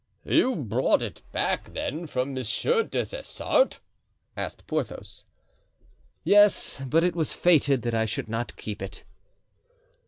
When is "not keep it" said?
8.27-9.03